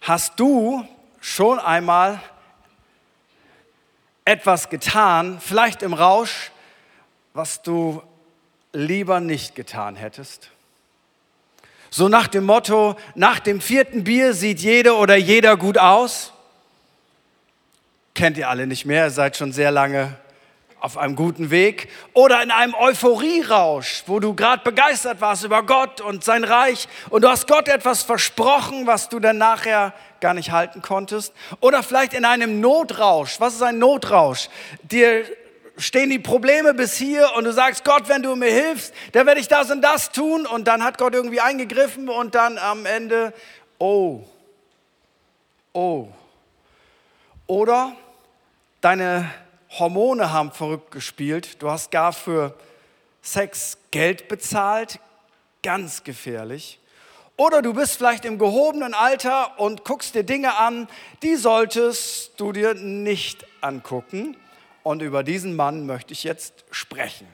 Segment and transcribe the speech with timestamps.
[0.00, 0.86] Hast du
[1.20, 2.20] schon einmal
[4.24, 6.50] etwas getan, vielleicht im Rausch,
[7.34, 8.02] was du
[8.72, 10.50] lieber nicht getan hättest?
[11.90, 16.32] So nach dem Motto, nach dem vierten Bier sieht jede oder jeder gut aus.
[18.14, 20.16] Kennt ihr alle nicht mehr, ihr seid schon sehr lange
[20.80, 21.88] auf einem guten Weg.
[22.12, 27.22] Oder in einem Euphorierausch, wo du gerade begeistert warst über Gott und sein Reich und
[27.22, 31.32] du hast Gott etwas versprochen, was du dann nachher gar nicht halten konntest.
[31.60, 33.40] Oder vielleicht in einem Notrausch.
[33.40, 34.48] Was ist ein Notrausch?
[34.82, 35.24] Dir
[35.76, 39.40] stehen die Probleme bis hier und du sagst, Gott, wenn du mir hilfst, dann werde
[39.40, 43.32] ich das und das tun und dann hat Gott irgendwie eingegriffen und dann am Ende,
[43.78, 44.22] oh,
[45.72, 46.08] oh.
[47.46, 47.96] Oder
[48.80, 49.30] deine
[49.78, 52.56] Hormone haben verrückt gespielt, du hast gar für
[53.22, 54.98] Sex Geld bezahlt,
[55.62, 56.80] ganz gefährlich.
[57.36, 60.88] Oder du bist vielleicht im gehobenen Alter und guckst dir Dinge an,
[61.22, 64.36] die solltest du dir nicht angucken.
[64.82, 67.26] Und über diesen Mann möchte ich jetzt sprechen.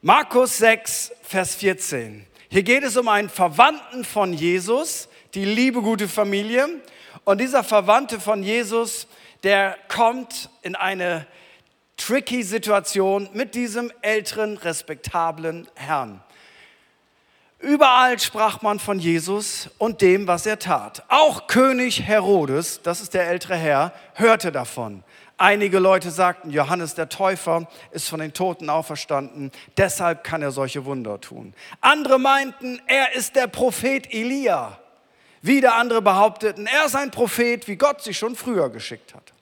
[0.00, 2.26] Markus 6, Vers 14.
[2.48, 6.68] Hier geht es um einen Verwandten von Jesus, die liebe gute Familie.
[7.28, 9.06] Und dieser Verwandte von Jesus,
[9.42, 11.26] der kommt in eine
[11.98, 16.22] tricky Situation mit diesem älteren, respektablen Herrn.
[17.58, 21.02] Überall sprach man von Jesus und dem, was er tat.
[21.08, 25.04] Auch König Herodes, das ist der ältere Herr, hörte davon.
[25.36, 30.86] Einige Leute sagten, Johannes der Täufer ist von den Toten auferstanden, deshalb kann er solche
[30.86, 31.52] Wunder tun.
[31.82, 34.78] Andere meinten, er ist der Prophet Elia.
[35.42, 39.32] Wieder andere behaupteten, er ist ein Prophet, wie Gott sich schon früher geschickt hat.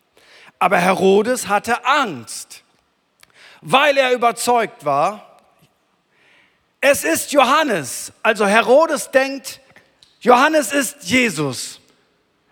[0.59, 2.63] Aber Herodes hatte Angst,
[3.61, 5.41] weil er überzeugt war,
[6.81, 8.13] es ist Johannes.
[8.23, 9.61] Also Herodes denkt,
[10.21, 11.81] Johannes ist Jesus.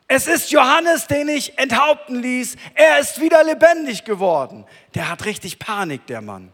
[0.06, 2.56] Es ist Johannes, den ich enthaupten ließ.
[2.74, 4.64] Er ist wieder lebendig geworden.
[4.94, 6.53] Der hat richtig Panik, der Mann.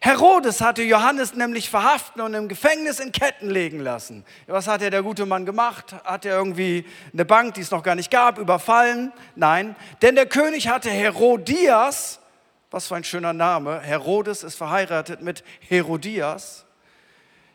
[0.00, 4.24] Herodes hatte Johannes nämlich verhaften und im Gefängnis in Ketten legen lassen.
[4.46, 5.94] Was hat der gute Mann gemacht?
[6.04, 9.12] Hat er irgendwie eine Bank, die es noch gar nicht gab, überfallen?
[9.34, 12.20] Nein, denn der König hatte Herodias,
[12.70, 16.64] was für ein schöner Name, Herodes ist verheiratet mit Herodias,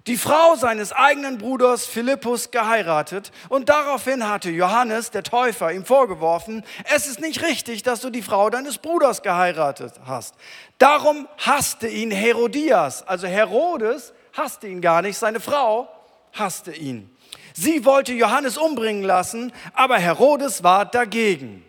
[0.08, 6.64] die Frau seines eigenen Bruders Philippus geheiratet und daraufhin hatte Johannes, der Täufer, ihm vorgeworfen,
[6.94, 10.36] es ist nicht richtig, dass du die Frau deines Bruders geheiratet hast.
[10.78, 15.88] Darum hasste ihn Herodias, also Herodes hasste ihn gar nicht, seine Frau
[16.34, 17.10] hasste ihn.
[17.54, 21.64] Sie wollte Johannes umbringen lassen, aber Herodes war dagegen.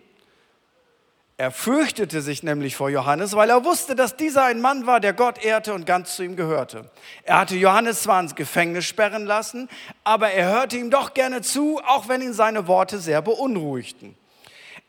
[1.36, 5.12] Er fürchtete sich nämlich vor Johannes, weil er wusste, dass dieser ein Mann war, der
[5.12, 6.88] Gott ehrte und ganz zu ihm gehörte.
[7.24, 9.68] Er hatte Johannes zwar ins Gefängnis sperren lassen,
[10.04, 14.14] aber er hörte ihm doch gerne zu, auch wenn ihn seine Worte sehr beunruhigten.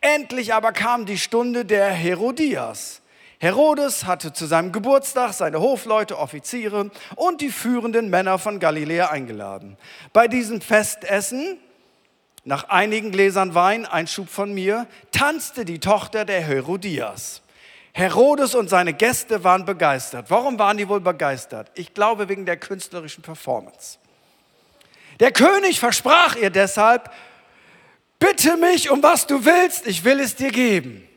[0.01, 3.01] Endlich aber kam die Stunde der Herodias.
[3.39, 9.77] Herodes hatte zu seinem Geburtstag seine Hofleute, Offiziere und die führenden Männer von Galiläa eingeladen.
[10.13, 11.57] Bei diesem Festessen
[12.45, 17.41] nach einigen Gläsern Wein, ein Schub von mir, tanzte die Tochter der Herodias.
[17.91, 20.29] Herodes und seine Gäste waren begeistert.
[20.29, 21.71] Warum waren die wohl begeistert?
[21.75, 23.97] Ich glaube wegen der künstlerischen Performance.
[25.19, 27.09] Der König versprach ihr deshalb,
[28.19, 31.07] bitte mich um was du willst, ich will es dir geben.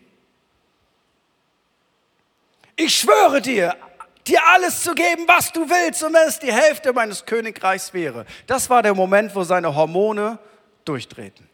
[2.77, 3.75] Ich schwöre dir,
[4.27, 8.25] dir alles zu geben, was du willst, und wenn es die Hälfte meines Königreichs wäre.
[8.47, 10.39] Das war der Moment, wo seine Hormone
[10.89, 11.49] durchdrehten.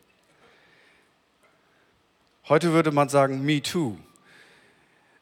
[2.49, 3.97] Heute würde man sagen, me too.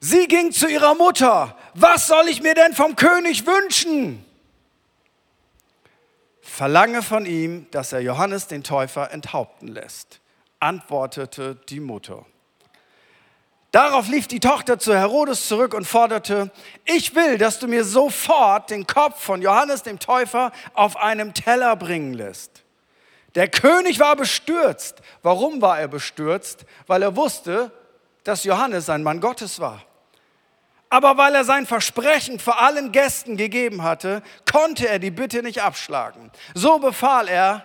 [0.01, 1.57] Sie ging zu ihrer Mutter.
[1.75, 4.25] Was soll ich mir denn vom König wünschen?
[6.41, 10.21] Verlange von ihm, dass er Johannes den Täufer enthaupten lässt,
[10.59, 12.27] antwortete die Mutter.
[13.71, 16.51] Darauf lief die Tochter zu Herodes zurück und forderte,
[16.85, 21.75] ich will, dass du mir sofort den Kopf von Johannes dem Täufer auf einem Teller
[21.77, 22.52] bringen lässt.
[23.35, 25.01] Der König war bestürzt.
[25.23, 26.65] Warum war er bestürzt?
[26.87, 27.73] Weil er wusste,
[28.25, 29.83] dass Johannes ein Mann Gottes war.
[30.91, 35.63] Aber weil er sein Versprechen vor allen Gästen gegeben hatte, konnte er die Bitte nicht
[35.63, 36.31] abschlagen.
[36.55, 37.65] So befahl er,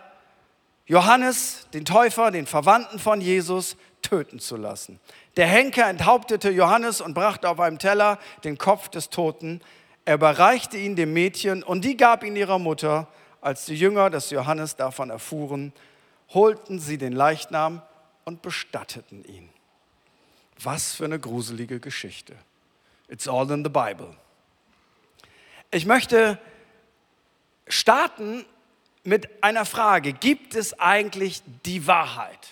[0.85, 5.01] Johannes, den Täufer, den Verwandten von Jesus, töten zu lassen.
[5.35, 9.59] Der Henker enthauptete Johannes und brachte auf einem Teller den Kopf des Toten.
[10.05, 13.07] Er überreichte ihn dem Mädchen und die gab ihn ihrer Mutter.
[13.41, 15.73] Als die Jünger des Johannes davon erfuhren,
[16.29, 17.81] holten sie den Leichnam
[18.25, 19.49] und bestatteten ihn.
[20.61, 22.35] Was für eine gruselige Geschichte.
[23.07, 24.15] It's all in the Bible.
[25.71, 26.39] Ich möchte
[27.67, 28.45] starten
[29.03, 30.13] mit einer Frage.
[30.13, 32.47] Gibt es eigentlich die Wahrheit?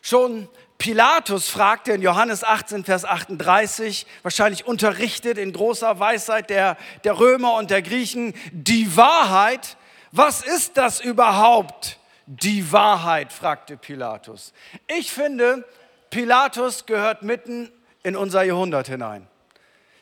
[0.00, 0.48] Schon
[0.78, 7.54] Pilatus fragte in Johannes 18, Vers 38, wahrscheinlich unterrichtet in großer Weisheit der, der Römer
[7.54, 9.76] und der Griechen, die Wahrheit.
[10.12, 11.98] Was ist das überhaupt?
[12.26, 14.52] Die Wahrheit, fragte Pilatus.
[14.86, 15.64] Ich finde,
[16.10, 17.70] Pilatus gehört mitten
[18.02, 19.26] in unser Jahrhundert hinein.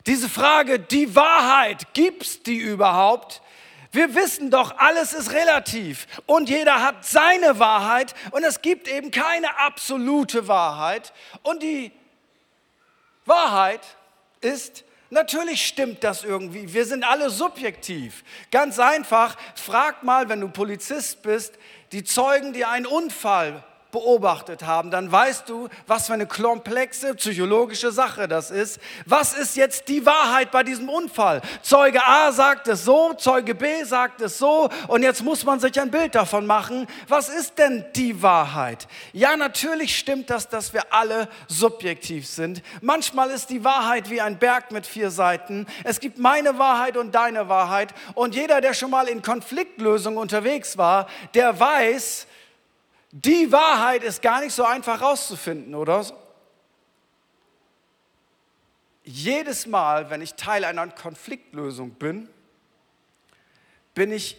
[0.06, 3.40] Diese Frage, die Wahrheit, gibt's die überhaupt?
[3.94, 9.12] Wir wissen doch, alles ist relativ und jeder hat seine Wahrheit und es gibt eben
[9.12, 11.12] keine absolute Wahrheit.
[11.44, 11.92] Und die
[13.24, 13.82] Wahrheit
[14.40, 16.74] ist, natürlich stimmt das irgendwie.
[16.74, 18.24] Wir sind alle subjektiv.
[18.50, 21.54] Ganz einfach, frag mal, wenn du Polizist bist,
[21.92, 23.62] die Zeugen, die einen Unfall
[23.94, 28.80] beobachtet haben, dann weißt du, was für eine komplexe psychologische Sache das ist.
[29.06, 31.40] Was ist jetzt die Wahrheit bei diesem Unfall?
[31.62, 35.80] Zeuge A sagt es so, Zeuge B sagt es so und jetzt muss man sich
[35.80, 36.88] ein Bild davon machen.
[37.06, 38.88] Was ist denn die Wahrheit?
[39.12, 42.62] Ja, natürlich stimmt das, dass wir alle subjektiv sind.
[42.80, 45.68] Manchmal ist die Wahrheit wie ein Berg mit vier Seiten.
[45.84, 50.76] Es gibt meine Wahrheit und deine Wahrheit und jeder, der schon mal in Konfliktlösung unterwegs
[50.76, 52.26] war, der weiß,
[53.16, 56.04] die Wahrheit ist gar nicht so einfach rauszufinden, oder?
[59.04, 62.28] Jedes Mal, wenn ich Teil einer Konfliktlösung bin,
[63.94, 64.36] bin ich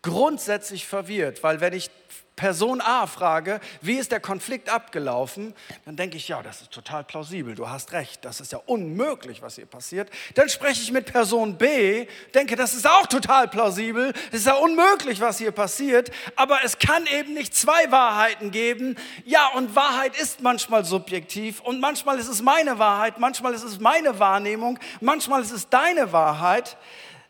[0.00, 1.90] grundsätzlich verwirrt, weil wenn ich
[2.38, 5.54] Person A frage, wie ist der Konflikt abgelaufen,
[5.84, 9.42] dann denke ich, ja, das ist total plausibel, du hast recht, das ist ja unmöglich,
[9.42, 10.08] was hier passiert.
[10.36, 14.54] Dann spreche ich mit Person B, denke, das ist auch total plausibel, das ist ja
[14.54, 18.94] unmöglich, was hier passiert, aber es kann eben nicht zwei Wahrheiten geben.
[19.24, 23.80] Ja, und Wahrheit ist manchmal subjektiv und manchmal ist es meine Wahrheit, manchmal ist es
[23.80, 26.76] meine Wahrnehmung, manchmal ist es deine Wahrheit.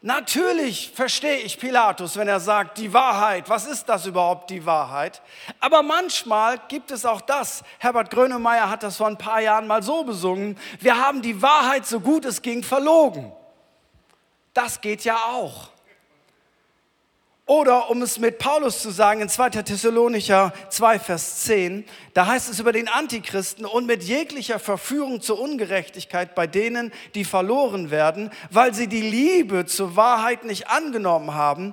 [0.01, 5.21] Natürlich verstehe ich Pilatus, wenn er sagt, die Wahrheit, was ist das überhaupt, die Wahrheit?
[5.59, 7.65] Aber manchmal gibt es auch das.
[7.79, 10.57] Herbert Grönemeyer hat das vor ein paar Jahren mal so besungen.
[10.79, 13.33] Wir haben die Wahrheit so gut es ging verlogen.
[14.55, 15.71] Das geht ja auch.
[17.49, 19.49] Oder um es mit Paulus zu sagen, in 2.
[19.63, 25.41] Thessalonicher 2, Vers 10, da heißt es über den Antichristen und mit jeglicher Verführung zur
[25.41, 31.73] Ungerechtigkeit bei denen, die verloren werden, weil sie die Liebe zur Wahrheit nicht angenommen haben,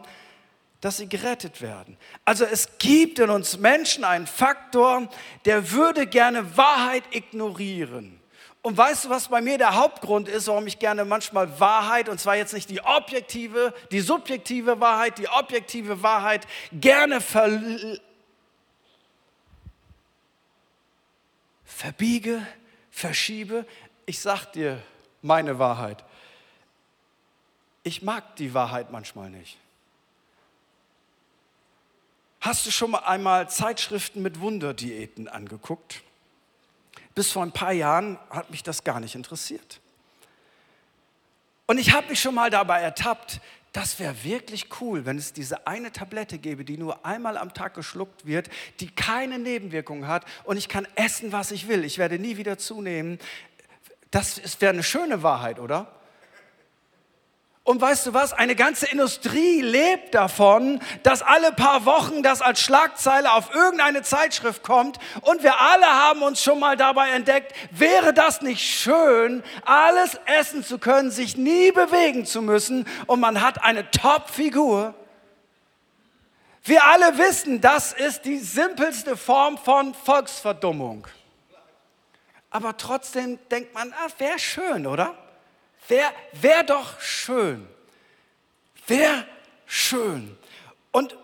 [0.80, 1.98] dass sie gerettet werden.
[2.24, 5.10] Also es gibt in uns Menschen einen Faktor,
[5.44, 8.22] der würde gerne Wahrheit ignorieren.
[8.65, 12.19] Und weißt du, was bei mir der Hauptgrund ist, warum ich gerne manchmal Wahrheit, und
[12.19, 17.62] zwar jetzt nicht die objektive, die subjektive Wahrheit, die objektive Wahrheit gerne ver
[21.63, 22.41] verbiege,
[22.89, 23.67] verschiebe?
[24.07, 24.81] Ich sag dir
[25.21, 26.03] meine Wahrheit.
[27.83, 29.59] Ich mag die Wahrheit manchmal nicht.
[32.41, 36.01] Hast du schon mal einmal Zeitschriften mit Wunderdiäten angeguckt?
[37.15, 39.79] Bis vor ein paar Jahren hat mich das gar nicht interessiert.
[41.65, 43.41] Und ich habe mich schon mal dabei ertappt,
[43.75, 47.73] das wäre wirklich cool, wenn es diese eine Tablette gäbe, die nur einmal am Tag
[47.73, 51.83] geschluckt wird, die keine Nebenwirkungen hat und ich kann essen, was ich will.
[51.83, 53.19] Ich werde nie wieder zunehmen.
[54.12, 55.91] Das wäre eine schöne Wahrheit, oder?
[57.65, 58.31] Und weißt du was?
[58.31, 64.62] Eine ganze Industrie lebt davon, dass alle paar Wochen das als Schlagzeile auf irgendeine Zeitschrift
[64.62, 65.00] kommt.
[65.21, 70.63] Und wir alle haben uns schon mal dabei entdeckt, wäre das nicht schön, alles essen
[70.63, 74.93] zu können, sich nie bewegen zu müssen und man hat eine Top-Figur.
[76.63, 81.07] Wir alle wissen, das ist die simpelste Form von Volksverdummung.
[82.51, 85.15] Aber trotzdem denkt man, ah, wäre schön, oder?
[85.88, 87.68] Wäre wär doch schön.
[88.88, 89.25] Wäre
[89.65, 90.38] schön.
[90.92, 91.18] Und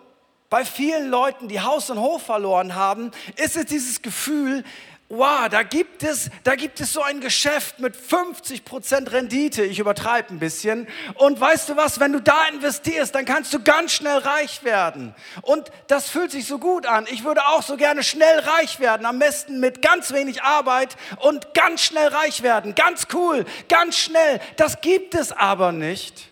[0.50, 4.64] bei vielen Leuten, die Haus und Hof verloren haben, ist es dieses Gefühl,
[5.12, 8.64] wow, da gibt es, da gibt es so ein Geschäft mit 50
[9.12, 9.64] Rendite.
[9.64, 10.88] Ich übertreibe ein bisschen.
[11.16, 15.14] Und weißt du was, wenn du da investierst, dann kannst du ganz schnell reich werden.
[15.42, 17.06] Und das fühlt sich so gut an.
[17.12, 19.06] Ich würde auch so gerne schnell reich werden.
[19.06, 22.74] Am besten mit ganz wenig Arbeit und ganz schnell reich werden.
[22.74, 24.40] Ganz cool, ganz schnell.
[24.56, 26.31] Das gibt es aber nicht.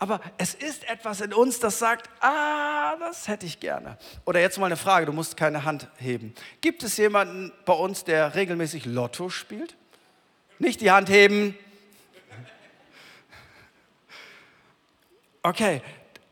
[0.00, 3.98] Aber es ist etwas in uns, das sagt, ah, das hätte ich gerne.
[4.24, 6.34] Oder jetzt mal eine Frage, du musst keine Hand heben.
[6.60, 9.76] Gibt es jemanden bei uns, der regelmäßig Lotto spielt?
[10.60, 11.58] Nicht die Hand heben.
[15.42, 15.82] Okay,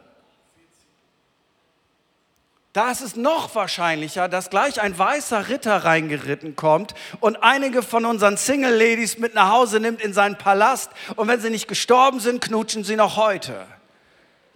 [2.72, 8.04] Da ist es noch wahrscheinlicher, dass gleich ein weißer Ritter reingeritten kommt und einige von
[8.04, 12.40] unseren Single-Ladies mit nach Hause nimmt in seinen Palast und wenn sie nicht gestorben sind,
[12.40, 13.66] knutschen sie noch heute.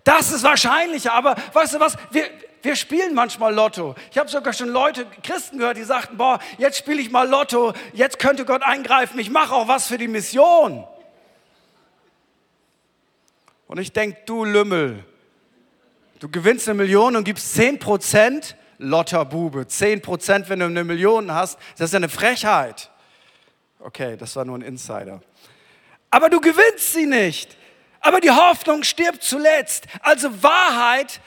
[0.04, 2.30] Das ist wahrscheinlicher, aber weißt du was, wir,
[2.62, 3.96] wir spielen manchmal Lotto.
[4.12, 7.72] Ich habe sogar schon Leute, Christen gehört, die sagten, boah, jetzt spiele ich mal Lotto,
[7.94, 10.86] jetzt könnte Gott eingreifen, ich mache auch was für die Mission.
[13.66, 15.04] Und ich denke, du Lümmel,
[16.24, 19.68] Du gewinnst eine Million und gibst 10 Prozent, Lotterbube.
[19.68, 22.90] 10 Prozent, wenn du eine Million hast, das ist eine Frechheit.
[23.78, 25.20] Okay, das war nur ein Insider.
[26.08, 27.58] Aber du gewinnst sie nicht.
[28.00, 29.84] Aber die Hoffnung stirbt zuletzt.
[30.00, 31.20] Also Wahrheit,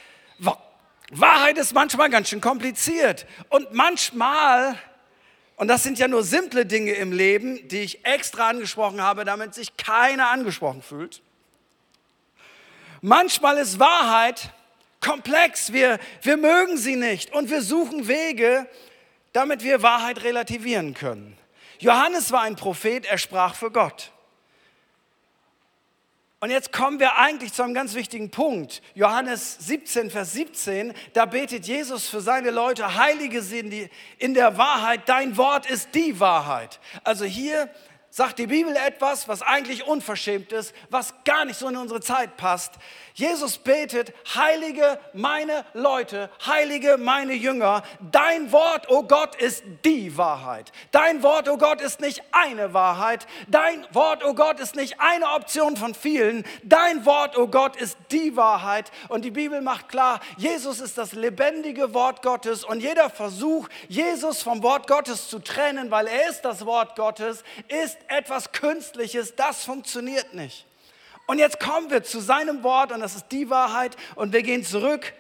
[1.12, 3.27] Wahrheit ist manchmal ganz schön kompliziert.
[3.50, 4.80] Und manchmal,
[5.58, 9.54] und das sind ja nur simple Dinge im Leben, die ich extra angesprochen habe, damit
[9.54, 11.22] sich keiner angesprochen fühlt.
[13.01, 14.54] Manchmal ist Wahrheit
[15.01, 18.68] komplex, wir, wir mögen sie nicht und wir suchen Wege,
[19.34, 21.38] damit wir Wahrheit relativieren können.
[21.80, 24.12] Johannes war ein Prophet, er sprach für Gott.
[26.39, 28.84] Und jetzt kommen wir eigentlich zu einem ganz wichtigen Punkt.
[28.94, 33.74] Johannes 17, Vers 17, da betet Jesus für seine Leute, heilige sind
[34.20, 36.80] in der Wahrheit, dein Wort ist die Wahrheit.
[37.04, 37.70] Also hier
[38.10, 42.38] sagt die Bibel etwas, was eigentlich unverschämt ist, was gar nicht so in unsere Zeit
[42.38, 42.74] passt.
[43.14, 47.82] Jesus betet, heilige meine Leute, heilige meine Jünger.
[48.12, 50.72] Dein Wort, o oh Gott, ist die Wahrheit.
[50.92, 53.26] Dein Wort, o oh Gott, ist nicht eine Wahrheit.
[53.48, 56.46] Dein Wort, o oh Gott, ist nicht eine Option von vielen.
[56.64, 58.92] Dein Wort, o Gott, ist die Wahrheit.
[59.10, 62.64] Und die Bibel macht klar, Jesus ist das lebendige Wort Gottes.
[62.64, 67.44] Und jeder Versuch, Jesus vom Wort Gottes zu trennen, weil er ist das Wort Gottes,
[67.68, 69.36] ist etwas Künstliches.
[69.36, 70.66] Das funktioniert nicht.
[71.28, 74.64] Und jetzt kommen wir zu seinem Wort und das ist die Wahrheit und wir gehen
[74.64, 75.14] zurück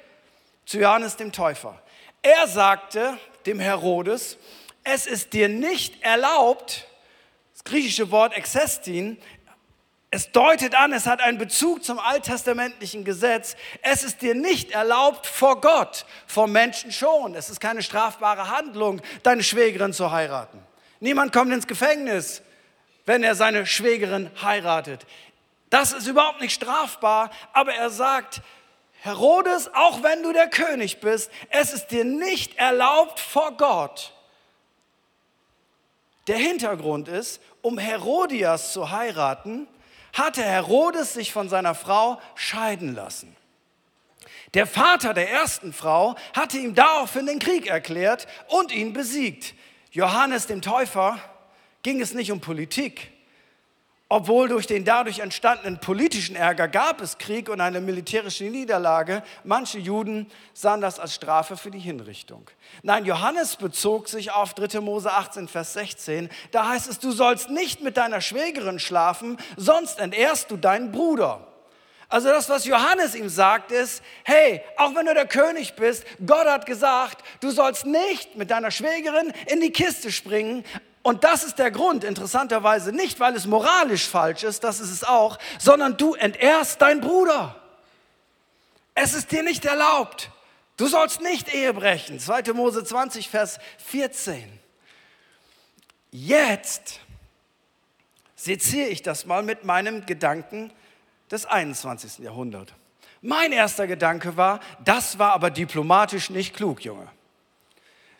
[0.65, 1.81] zu Johannes dem Täufer.
[2.21, 4.37] Er sagte dem Herodes,
[4.83, 6.87] es ist dir nicht erlaubt,
[7.53, 9.17] das griechische Wort exestin,
[10.09, 13.57] es deutet an, es hat einen Bezug zum alttestamentlichen Gesetz.
[13.81, 17.35] Es ist dir nicht erlaubt vor Gott, vor Menschen schon.
[17.35, 20.59] Es ist keine strafbare Handlung, deine Schwägerin zu heiraten.
[21.01, 22.41] Niemand kommt ins Gefängnis,
[23.07, 25.07] wenn er seine Schwägerin heiratet.
[25.71, 28.41] Das ist überhaupt nicht strafbar, aber er sagt,
[28.99, 34.13] Herodes, auch wenn du der König bist, es ist dir nicht erlaubt vor Gott.
[36.27, 39.67] Der Hintergrund ist, um Herodias zu heiraten,
[40.11, 43.33] hatte Herodes sich von seiner Frau scheiden lassen.
[44.53, 49.53] Der Vater der ersten Frau hatte ihm daraufhin den Krieg erklärt und ihn besiegt.
[49.91, 51.19] Johannes dem Täufer
[51.83, 53.11] ging es nicht um Politik,
[54.09, 59.21] obwohl durch den dadurch entstandenen politischen Ärger gab es Krieg und eine militärische Niederlage.
[59.43, 62.49] Manche Juden sahen das als Strafe für die Hinrichtung.
[62.83, 64.79] Nein, Johannes bezog sich auf 3.
[64.79, 66.29] Mose 18, Vers 16.
[66.51, 71.45] Da heißt es, du sollst nicht mit deiner Schwägerin schlafen, sonst entehrst du deinen Bruder.
[72.09, 76.47] Also das, was Johannes ihm sagt, ist, hey, auch wenn du der König bist, Gott
[76.47, 80.63] hat gesagt, du sollst nicht mit deiner Schwägerin in die Kiste springen,
[81.07, 85.05] und das ist der Grund, interessanterweise, nicht weil es moralisch falsch ist, das ist es
[85.05, 87.55] auch, sondern du entehrst deinen Bruder.
[88.93, 90.31] Es ist dir nicht erlaubt.
[90.75, 92.19] Du sollst nicht Ehe brechen.
[92.19, 92.51] 2.
[92.51, 94.59] Mose 20, Vers 14.
[96.11, 96.99] Jetzt
[98.35, 100.73] seziere ich das mal mit meinem Gedanken
[101.31, 102.17] des 21.
[102.17, 102.73] Jahrhunderts.
[103.21, 107.07] Mein erster Gedanke war, das war aber diplomatisch nicht klug, Junge.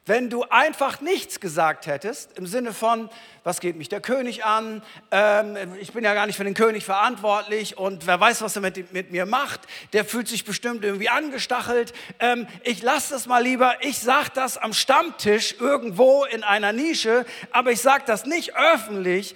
[0.08, 3.10] Wenn du einfach nichts gesagt hättest, im Sinne von,
[3.44, 6.86] was geht mich der König an, ähm, ich bin ja gar nicht für den König
[6.86, 9.60] verantwortlich und wer weiß, was er mit, mit mir macht,
[9.92, 14.58] der fühlt sich bestimmt irgendwie angestachelt, ähm, ich lasse das mal lieber, ich sage das
[14.58, 19.36] am Stammtisch irgendwo in einer Nische, aber ich sage das nicht öffentlich,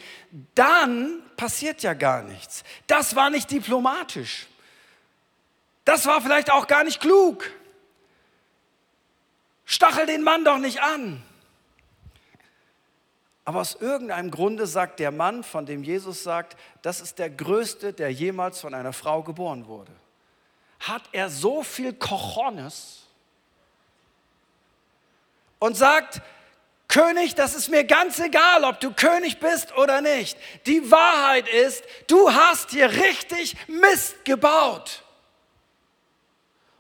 [0.56, 2.64] dann passiert ja gar nichts.
[2.88, 4.48] Das war nicht diplomatisch.
[5.84, 7.52] Das war vielleicht auch gar nicht klug.
[9.72, 11.24] Stachel den Mann doch nicht an.
[13.46, 17.94] Aber aus irgendeinem Grunde sagt der Mann, von dem Jesus sagt, das ist der Größte,
[17.94, 19.94] der jemals von einer Frau geboren wurde.
[20.82, 23.04] Hat er so viel Cojones
[25.60, 26.22] und sagt,
[26.90, 30.38] König, das ist mir ganz egal, ob du König bist oder nicht.
[30.66, 35.06] Die Wahrheit ist, du hast hier richtig Mist gebaut.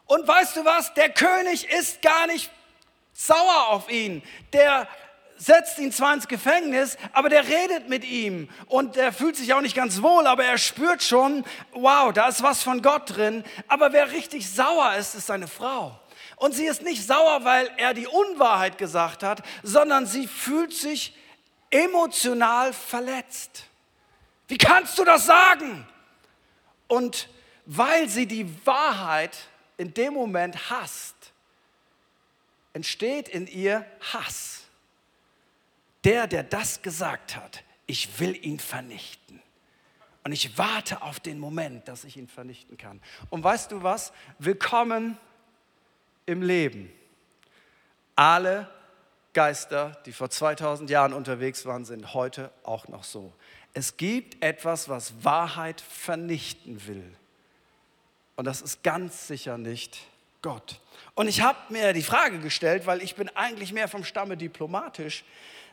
[0.08, 0.94] Und weißt du was?
[0.96, 2.52] Der König ist gar nicht
[3.26, 4.24] sauer auf ihn.
[4.54, 4.88] Der
[5.38, 9.62] setzt ihn zwar ins Gefängnis, aber der redet mit ihm und der fühlt sich auch
[9.62, 13.44] nicht ganz wohl, aber er spürt schon, wow, da ist was von Gott drin.
[13.68, 16.00] Aber wer richtig sauer ist, ist seine Frau.
[16.36, 21.16] Und sie ist nicht sauer, weil er die Unwahrheit gesagt hat, sondern sie fühlt sich
[21.70, 23.66] emotional verletzt.
[24.48, 25.88] Wie kannst du das sagen?
[26.88, 27.30] Und
[27.66, 29.38] weil sie die Wahrheit
[29.78, 31.16] in dem Moment hasst,
[32.74, 34.64] entsteht in ihr Hass.
[36.04, 39.42] Der, der das gesagt hat, ich will ihn vernichten.
[40.24, 43.02] Und ich warte auf den Moment, dass ich ihn vernichten kann.
[43.30, 44.14] Und weißt du was?
[44.40, 45.18] Willkommen
[46.26, 46.92] im Leben.
[48.16, 48.70] Alle
[49.34, 53.34] Geister, die vor 2000 Jahren unterwegs waren, sind heute auch noch so.
[53.74, 57.16] Es gibt etwas, was Wahrheit vernichten will.
[58.36, 60.00] Und das ist ganz sicher nicht
[60.42, 60.80] Gott.
[61.14, 65.24] Und ich habe mir die Frage gestellt, weil ich bin eigentlich mehr vom Stamme diplomatisch,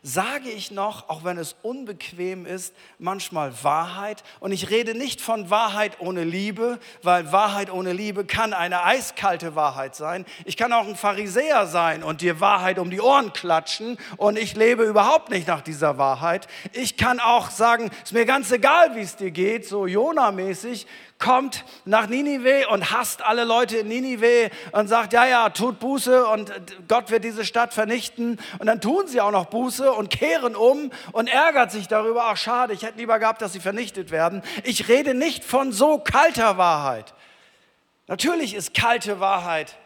[0.03, 4.23] sage ich noch, auch wenn es unbequem ist, manchmal Wahrheit.
[4.41, 9.55] Und ich rede nicht von Wahrheit ohne Liebe, weil Wahrheit ohne Liebe kann eine eiskalte
[9.55, 10.25] Wahrheit sein.
[10.45, 14.55] Ich kann auch ein Pharisäer sein und dir Wahrheit um die Ohren klatschen und ich
[14.55, 16.47] lebe überhaupt nicht nach dieser Wahrheit.
[16.73, 20.87] Ich kann auch sagen, ist mir ganz egal, wie es dir geht, so Jona-mäßig
[21.19, 26.27] kommt nach Ninive und hasst alle Leute in Ninive und sagt, ja, ja, tut Buße
[26.27, 26.53] und
[26.87, 28.39] Gott wird diese Stadt vernichten.
[28.59, 32.37] Und dann tun sie auch noch Buße und kehren um und ärgert sich darüber, ach
[32.37, 34.43] schade, ich hätte lieber gehabt, dass sie vernichtet werden.
[34.63, 37.15] Ich rede nicht von so kalter Wahrheit.
[38.07, 39.77] Natürlich ist kalte Wahrheit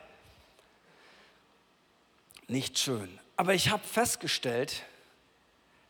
[2.46, 3.18] nicht schön.
[3.36, 4.82] Aber ich habe festgestellt,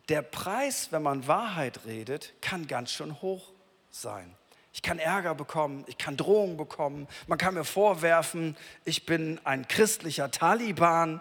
[0.09, 3.53] der Preis, wenn man Wahrheit redet, kann ganz schön hoch
[3.91, 4.35] sein.
[4.73, 9.69] Ich kann Ärger bekommen, ich kann Drohungen bekommen, man kann mir vorwerfen, ich bin ein
[9.69, 11.21] christlicher Taliban.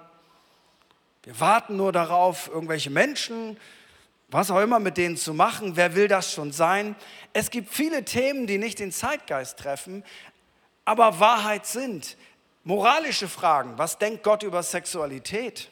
[1.23, 3.57] Wir warten nur darauf, irgendwelche Menschen,
[4.29, 5.75] was auch immer mit denen zu machen.
[5.75, 6.95] Wer will das schon sein?
[7.33, 10.03] Es gibt viele Themen, die nicht den Zeitgeist treffen,
[10.85, 12.17] aber Wahrheit sind.
[12.63, 15.69] Moralische Fragen, was denkt Gott über Sexualität?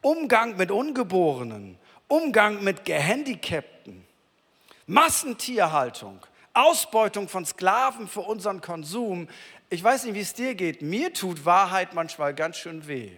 [0.00, 1.78] Umgang mit Ungeborenen,
[2.08, 4.06] Umgang mit Gehandicapten,
[4.86, 6.20] Massentierhaltung,
[6.52, 9.28] Ausbeutung von Sklaven für unseren Konsum.
[9.68, 10.82] Ich weiß nicht, wie es dir geht.
[10.82, 13.12] Mir tut Wahrheit manchmal ganz schön weh.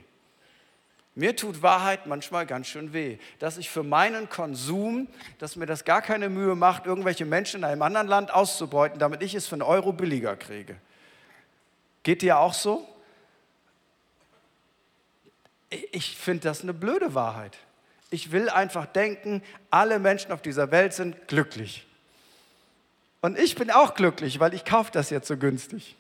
[1.15, 5.85] Mir tut Wahrheit manchmal ganz schön weh, dass ich für meinen Konsum, dass mir das
[5.85, 9.57] gar keine Mühe macht, irgendwelche Menschen in einem anderen Land auszubeuten, damit ich es für
[9.57, 10.77] einen Euro billiger kriege.
[12.03, 12.89] Geht dir auch so?
[15.69, 17.59] Ich finde das eine blöde Wahrheit.
[18.11, 21.87] Ich will einfach denken, alle Menschen auf dieser Welt sind glücklich.
[23.23, 25.97] Und ich bin auch glücklich, weil ich kaufe das jetzt so günstig.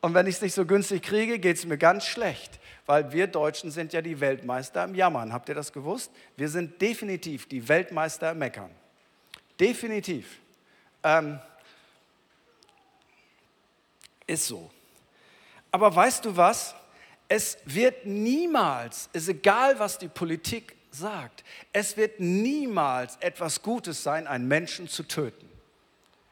[0.00, 3.26] Und wenn ich es nicht so günstig kriege, geht es mir ganz schlecht, weil wir
[3.26, 5.32] Deutschen sind ja die Weltmeister im Jammern.
[5.32, 6.10] Habt ihr das gewusst?
[6.36, 8.70] Wir sind definitiv die Weltmeister im Meckern.
[9.60, 10.38] Definitiv.
[11.02, 11.38] Ähm,
[14.26, 14.70] ist so.
[15.70, 16.74] Aber weißt du was?
[17.28, 24.26] Es wird niemals, ist egal, was die Politik sagt, es wird niemals etwas Gutes sein,
[24.26, 25.45] einen Menschen zu töten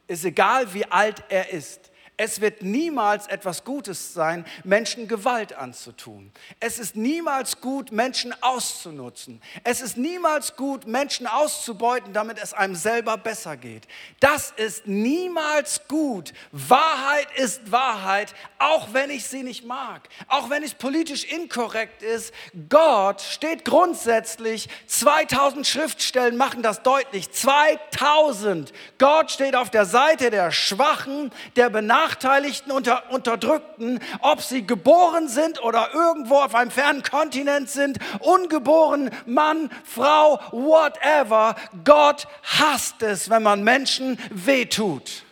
[0.07, 1.91] ist egal, wie alt er ist.
[2.17, 6.31] Es wird niemals etwas Gutes sein, Menschen Gewalt anzutun.
[6.61, 9.43] Es ist niemals gut, Menschen auszunutzen.
[9.65, 13.89] Es ist niemals gut, Menschen auszubeuten, damit es einem selber besser geht.
[14.21, 16.33] Das ist niemals gut.
[16.53, 22.33] Wahrheit ist Wahrheit, auch wenn ich sie nicht mag, auch wenn es politisch inkorrekt ist.
[22.69, 28.73] Gott steht grundsätzlich, 2000 Schriftstellen machen das deutlich, 2000.
[28.99, 35.27] Gott steht auf der Seite der Schwachen, der Benachteiligten Benachteiligten, unter, Unterdrückten, ob sie geboren
[35.29, 41.57] sind oder irgendwo auf einem fernen Kontinent sind, ungeboren, Mann, Frau, whatever.
[41.85, 45.25] Gott hasst es, wenn man Menschen wehtut.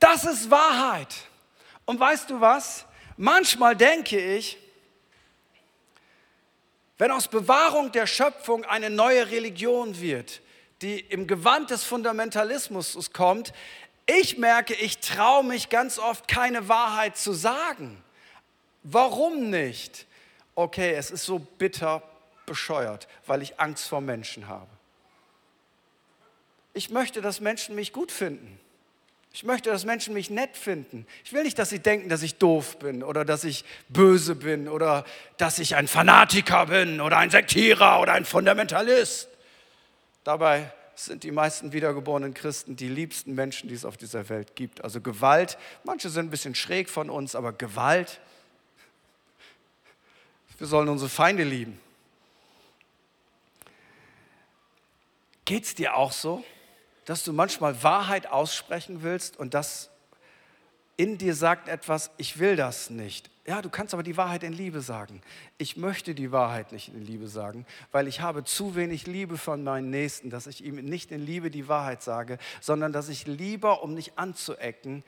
[0.00, 1.14] Das ist Wahrheit.
[1.84, 2.84] Und weißt du was?
[3.16, 4.58] Manchmal denke ich,
[6.98, 10.40] wenn aus Bewahrung der Schöpfung eine neue Religion wird,
[10.82, 13.52] die im Gewand des Fundamentalismus kommt,
[14.06, 18.02] ich merke, ich traue mich ganz oft keine Wahrheit zu sagen.
[18.82, 20.06] Warum nicht?
[20.54, 22.02] Okay, es ist so bitter
[22.46, 24.68] bescheuert, weil ich Angst vor Menschen habe.
[26.74, 28.60] Ich möchte, dass Menschen mich gut finden.
[29.32, 31.06] Ich möchte, dass Menschen mich nett finden.
[31.24, 34.68] Ich will nicht, dass sie denken, dass ich doof bin oder dass ich böse bin
[34.68, 35.04] oder
[35.38, 39.28] dass ich ein Fanatiker bin oder ein Sektierer oder ein Fundamentalist.
[40.22, 44.82] Dabei sind die meisten wiedergeborenen Christen die liebsten Menschen, die es auf dieser Welt gibt.
[44.84, 48.20] Also Gewalt, manche sind ein bisschen schräg von uns, aber Gewalt,
[50.58, 51.80] wir sollen unsere Feinde lieben.
[55.44, 56.44] Geht es dir auch so?
[57.04, 59.90] dass du manchmal Wahrheit aussprechen willst und das
[60.96, 63.30] in dir sagt etwas, ich will das nicht.
[63.46, 65.20] Ja, du kannst aber die Wahrheit in Liebe sagen.
[65.58, 69.62] Ich möchte die Wahrheit nicht in Liebe sagen, weil ich habe zu wenig Liebe von
[69.62, 73.82] meinen Nächsten, dass ich ihm nicht in Liebe die Wahrheit sage, sondern dass ich lieber,
[73.82, 75.04] um nicht anzuecken,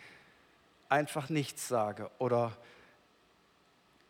[0.90, 2.54] einfach nichts sage oder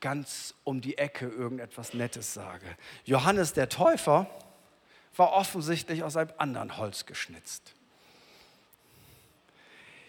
[0.01, 2.67] ganz um die Ecke irgendetwas Nettes sage.
[3.05, 4.29] Johannes der Täufer
[5.15, 7.75] war offensichtlich aus einem anderen Holz geschnitzt.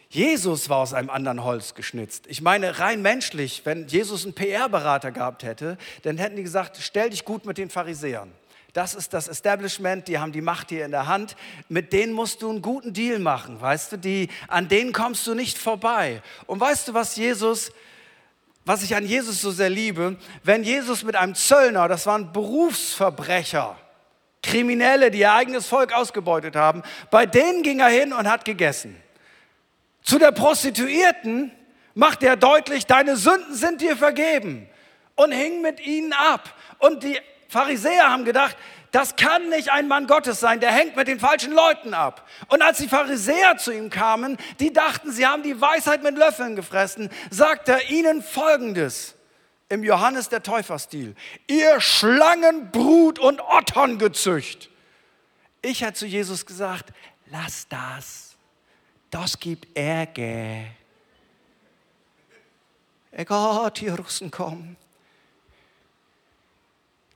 [0.09, 2.25] Jesus war aus einem anderen Holz geschnitzt.
[2.27, 7.09] Ich meine, rein menschlich, wenn Jesus einen PR-Berater gehabt hätte, dann hätten die gesagt, stell
[7.09, 8.31] dich gut mit den Pharisäern.
[8.73, 11.35] Das ist das Establishment, die haben die Macht hier in der Hand.
[11.67, 13.97] Mit denen musst du einen guten Deal machen, weißt du?
[13.97, 16.21] Die, an denen kommst du nicht vorbei.
[16.45, 17.71] Und weißt du, was Jesus,
[18.65, 20.15] was ich an Jesus so sehr liebe?
[20.43, 23.77] Wenn Jesus mit einem Zöllner, das waren Berufsverbrecher,
[24.43, 28.95] Kriminelle, die ihr eigenes Volk ausgebeutet haben, bei denen ging er hin und hat gegessen.
[30.07, 31.51] Zu der Prostituierten
[31.93, 34.69] macht er deutlich, deine Sünden sind dir vergeben
[35.15, 36.53] und hing mit ihnen ab.
[36.79, 38.55] Und die Pharisäer haben gedacht,
[38.93, 42.25] das kann nicht ein Mann Gottes sein, der hängt mit den falschen Leuten ab.
[42.47, 46.55] Und als die Pharisäer zu ihm kamen, die dachten, sie haben die Weisheit mit Löffeln
[46.55, 49.15] gefressen, sagt er ihnen Folgendes
[49.67, 51.15] im Johannes der Täuferstil.
[51.47, 54.69] Ihr Schlangenbrut und Otterngezücht.
[55.61, 56.93] Ich hätte zu Jesus gesagt,
[57.29, 58.26] lass das
[59.09, 60.65] das gibt Ärger.
[63.11, 64.77] Egal, die Russen kommen.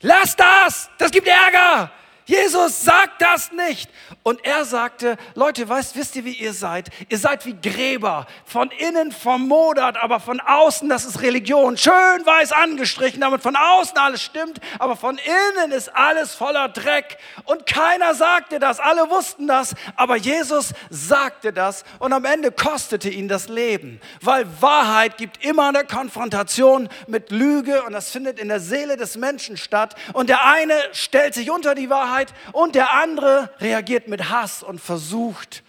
[0.01, 1.91] Lass das, das gibt Ärger.
[2.25, 3.89] Jesus sagt das nicht.
[4.23, 6.89] Und er sagte, Leute, weißt, wisst ihr, wie ihr seid?
[7.09, 11.93] Ihr seid wie Gräber, von innen vermodert, aber von außen, das ist Religion, schön
[12.25, 17.17] weiß angestrichen, damit von außen alles stimmt, aber von innen ist alles voller Dreck.
[17.45, 23.09] Und keiner sagte das, alle wussten das, aber Jesus sagte das und am Ende kostete
[23.09, 28.49] ihn das Leben, weil Wahrheit gibt immer eine Konfrontation mit Lüge und das findet in
[28.49, 29.95] der Seele des Menschen statt.
[30.13, 34.63] Und der eine stellt sich unter die Wahrheit, Wahrheit und der andere reagiert mit Hass
[34.63, 35.63] und versucht,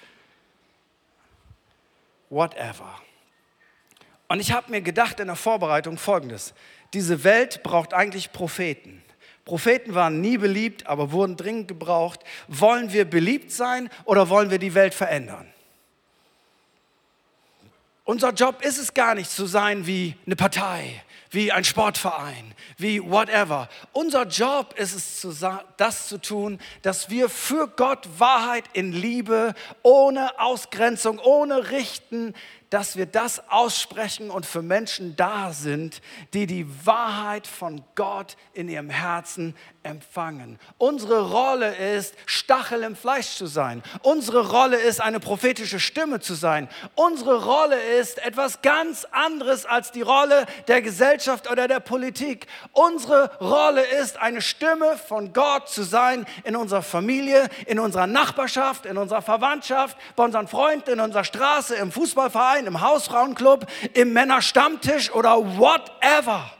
[2.30, 2.98] whatever.
[4.28, 6.54] Und ich habe mir gedacht in der Vorbereitung folgendes.
[6.94, 9.02] Diese Welt braucht eigentlich Propheten.
[9.44, 12.20] Propheten waren nie beliebt, aber wurden dringend gebraucht.
[12.48, 15.52] Wollen wir beliebt sein oder wollen wir die Welt verändern?
[18.04, 21.02] Unser Job ist es gar nicht zu sein wie eine Partei,
[21.32, 23.68] wie ein Sportverein, wie whatever.
[23.92, 25.26] Unser Job ist es,
[25.78, 32.34] das zu tun, dass wir für Gott Wahrheit in Liebe, ohne Ausgrenzung, ohne Richten,
[32.68, 36.00] dass wir das aussprechen und für Menschen da sind,
[36.32, 40.58] die die Wahrheit von Gott in ihrem Herzen empfangen.
[40.78, 43.82] Unsere Rolle ist, Stachel im Fleisch zu sein.
[44.02, 46.68] Unsere Rolle ist, eine prophetische Stimme zu sein.
[46.94, 52.46] Unsere Rolle ist etwas ganz anderes als die Rolle der Gesellschaft oder der Politik.
[52.72, 58.86] Unsere Rolle ist, eine Stimme von Gott zu sein in unserer Familie, in unserer Nachbarschaft,
[58.86, 65.12] in unserer Verwandtschaft, bei unseren Freunden, in unserer Straße, im Fußballverein im Hausfrauenclub, im Männerstammtisch
[65.12, 66.50] oder whatever.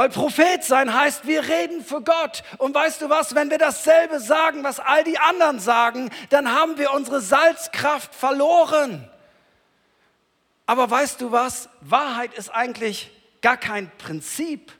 [0.00, 2.42] Weil Prophet sein heißt, wir reden für Gott.
[2.56, 6.78] Und weißt du was, wenn wir dasselbe sagen, was all die anderen sagen, dann haben
[6.78, 9.06] wir unsere Salzkraft verloren.
[10.64, 13.10] Aber weißt du was, Wahrheit ist eigentlich
[13.42, 14.72] gar kein Prinzip,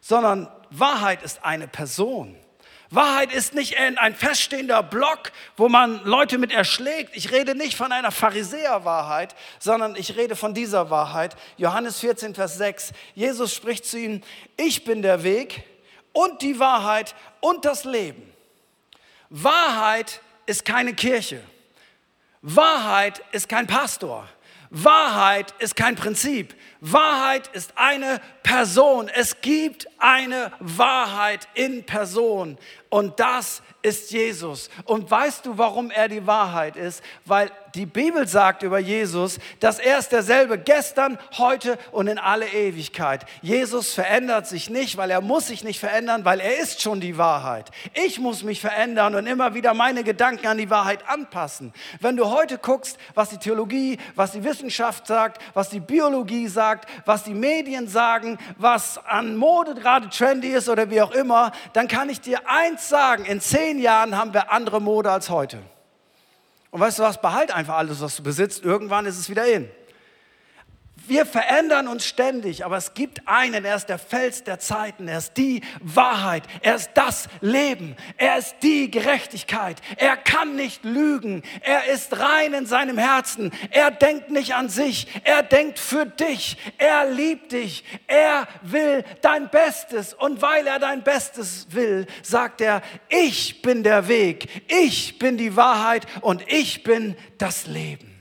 [0.00, 2.36] sondern Wahrheit ist eine Person.
[2.94, 7.16] Wahrheit ist nicht ein feststehender Block, wo man Leute mit erschlägt.
[7.16, 11.34] Ich rede nicht von einer Pharisäerwahrheit, sondern ich rede von dieser Wahrheit.
[11.56, 12.92] Johannes 14, Vers 6.
[13.14, 14.22] Jesus spricht zu ihnen,
[14.58, 15.64] ich bin der Weg
[16.12, 18.30] und die Wahrheit und das Leben.
[19.30, 21.40] Wahrheit ist keine Kirche.
[22.42, 24.28] Wahrheit ist kein Pastor.
[24.68, 26.54] Wahrheit ist kein Prinzip.
[26.84, 29.08] Wahrheit ist eine Person.
[29.08, 32.58] Es gibt eine Wahrheit in Person.
[32.88, 34.68] Und das ist Jesus.
[34.84, 37.00] Und weißt du, warum er die Wahrheit ist?
[37.24, 42.46] Weil die Bibel sagt über Jesus, dass er ist derselbe gestern, heute und in alle
[42.46, 43.24] Ewigkeit.
[43.40, 47.18] Jesus verändert sich nicht, weil er muss sich nicht verändern, weil er ist schon die
[47.18, 47.70] Wahrheit.
[47.94, 51.72] Ich muss mich verändern und immer wieder meine Gedanken an die Wahrheit anpassen.
[52.00, 56.88] Wenn du heute guckst, was die Theologie, was die Wissenschaft sagt, was die Biologie sagt,
[57.06, 61.88] was die Medien sagen, was an Mode gerade trendy ist oder wie auch immer, dann
[61.88, 65.58] kann ich dir eins sagen, in zehn Jahren haben wir andere Mode als heute.
[66.72, 69.70] Und weißt du was, behalt einfach alles, was du besitzt, irgendwann ist es wieder in.
[71.08, 75.18] Wir verändern uns ständig, aber es gibt einen, er ist der Fels der Zeiten, er
[75.18, 81.42] ist die Wahrheit, er ist das Leben, er ist die Gerechtigkeit, er kann nicht lügen,
[81.60, 86.56] er ist rein in seinem Herzen, er denkt nicht an sich, er denkt für dich,
[86.78, 92.80] er liebt dich, er will dein Bestes und weil er dein Bestes will, sagt er,
[93.08, 98.11] ich bin der Weg, ich bin die Wahrheit und ich bin das Leben.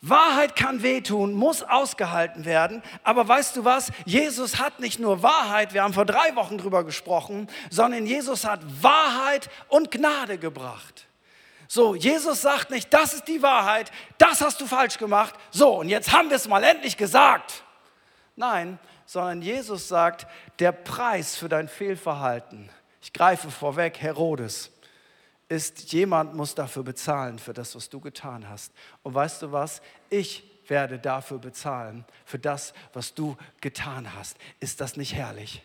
[0.00, 2.82] Wahrheit kann wehtun, muss ausgehalten werden.
[3.02, 3.90] Aber weißt du was?
[4.04, 8.60] Jesus hat nicht nur Wahrheit, wir haben vor drei Wochen drüber gesprochen, sondern Jesus hat
[8.82, 11.06] Wahrheit und Gnade gebracht.
[11.66, 15.34] So, Jesus sagt nicht, das ist die Wahrheit, das hast du falsch gemacht.
[15.50, 17.62] So, und jetzt haben wir es mal endlich gesagt.
[18.36, 20.26] Nein, sondern Jesus sagt,
[20.60, 22.70] der Preis für dein Fehlverhalten,
[23.02, 24.70] ich greife vorweg, Herodes,
[25.48, 28.72] ist, jemand muss dafür bezahlen, für das, was du getan hast.
[29.02, 29.80] Und weißt du was?
[30.10, 34.36] Ich werde dafür bezahlen, für das, was du getan hast.
[34.60, 35.62] Ist das nicht herrlich?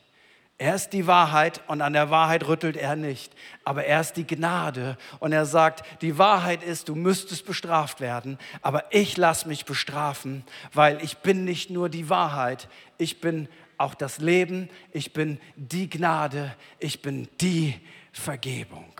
[0.57, 3.33] Er ist die Wahrheit und an der Wahrheit rüttelt er nicht.
[3.65, 8.37] Aber er ist die Gnade und er sagt, die Wahrheit ist, du müsstest bestraft werden,
[8.61, 13.95] aber ich lasse mich bestrafen, weil ich bin nicht nur die Wahrheit, ich bin auch
[13.95, 17.75] das Leben, ich bin die Gnade, ich bin die
[18.13, 18.93] Vergebung.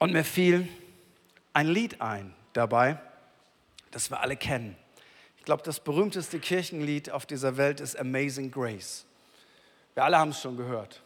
[0.00, 0.66] Und mir fiel
[1.52, 2.98] ein Lied ein dabei,
[3.90, 4.74] das wir alle kennen.
[5.36, 9.04] Ich glaube, das berühmteste Kirchenlied auf dieser Welt ist Amazing Grace.
[9.92, 11.02] Wir alle haben es schon gehört.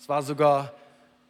[0.00, 0.72] Es war sogar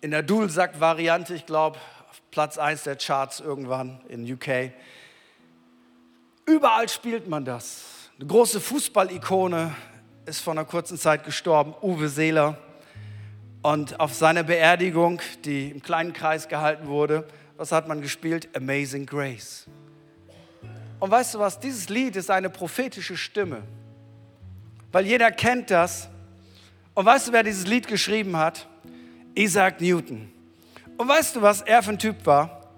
[0.01, 4.73] in der Dulsack-Variante, ich glaube, auf Platz 1 der Charts irgendwann in UK.
[6.47, 7.85] Überall spielt man das.
[8.19, 9.77] Eine große Fußballikone
[10.25, 12.57] ist vor einer kurzen Zeit gestorben, Uwe Seeler.
[13.63, 18.49] Und auf seiner Beerdigung, die im kleinen Kreis gehalten wurde, was hat man gespielt?
[18.57, 19.67] Amazing Grace.
[21.01, 23.63] Und weißt du was, dieses Lied ist eine prophetische Stimme,
[24.93, 26.09] weil jeder kennt das.
[26.95, 28.67] Und weißt du, wer dieses Lied geschrieben hat?
[29.35, 30.33] Isaac Newton.
[30.97, 32.73] Und weißt du, was er für ein Typ war?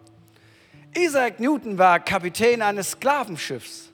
[0.97, 3.91] Isaac Newton war Kapitän eines Sklavenschiffs.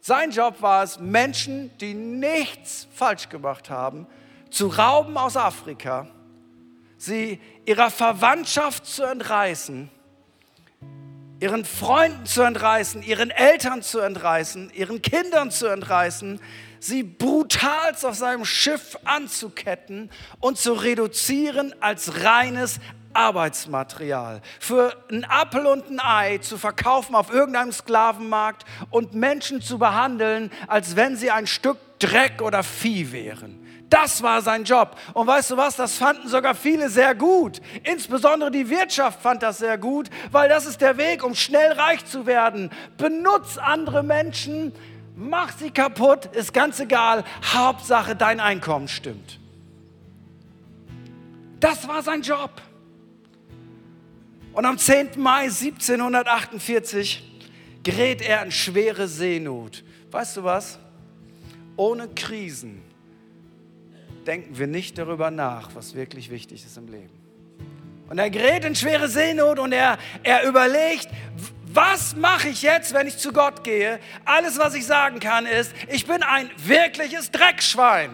[0.00, 4.06] Sein Job war es, Menschen, die nichts falsch gemacht haben,
[4.50, 6.06] zu rauben aus Afrika,
[6.96, 9.90] sie ihrer Verwandtschaft zu entreißen,
[11.40, 16.40] ihren Freunden zu entreißen, ihren Eltern zu entreißen, ihren Kindern zu entreißen,
[16.80, 22.78] sie brutal auf seinem Schiff anzuketten und zu reduzieren als reines
[23.12, 24.42] Arbeitsmaterial.
[24.60, 30.50] Für ein Apfel und ein Ei zu verkaufen auf irgendeinem Sklavenmarkt und Menschen zu behandeln,
[30.66, 33.65] als wenn sie ein Stück Dreck oder Vieh wären.
[33.88, 34.96] Das war sein Job.
[35.14, 37.60] Und weißt du was, das fanden sogar viele sehr gut.
[37.84, 42.04] Insbesondere die Wirtschaft fand das sehr gut, weil das ist der Weg, um schnell reich
[42.04, 42.70] zu werden.
[42.96, 44.72] Benutz andere Menschen,
[45.14, 47.22] mach sie kaputt, ist ganz egal.
[47.54, 49.38] Hauptsache, dein Einkommen stimmt.
[51.60, 52.50] Das war sein Job.
[54.52, 55.10] Und am 10.
[55.16, 57.22] Mai 1748
[57.84, 59.84] gerät er in schwere Seenot.
[60.10, 60.78] Weißt du was?
[61.76, 62.85] Ohne Krisen
[64.26, 67.12] denken wir nicht darüber nach, was wirklich wichtig ist im Leben.
[68.08, 71.08] Und er gerät in schwere Seenot und er, er überlegt,
[71.72, 73.98] was mache ich jetzt, wenn ich zu Gott gehe?
[74.24, 78.10] Alles, was ich sagen kann, ist, ich bin ein wirkliches Dreckschwein.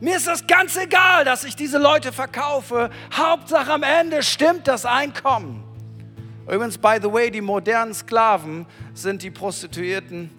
[0.00, 2.90] Mir ist das ganz egal, dass ich diese Leute verkaufe.
[3.12, 5.62] Hauptsache am Ende stimmt das Einkommen.
[6.44, 10.30] Übrigens, by the way, die modernen Sklaven sind die Prostituierten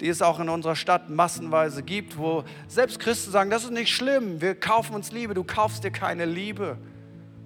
[0.00, 3.94] die es auch in unserer Stadt massenweise gibt, wo selbst Christen sagen, das ist nicht
[3.94, 6.76] schlimm, wir kaufen uns Liebe, du kaufst dir keine Liebe.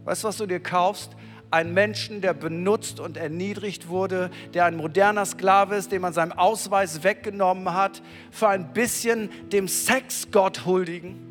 [0.04, 1.12] Weißt du, was du dir kaufst?
[1.52, 6.32] Ein Menschen, der benutzt und erniedrigt wurde, der ein moderner Sklave ist, dem man seinen
[6.32, 11.29] Ausweis weggenommen hat, für ein bisschen dem Sexgott huldigen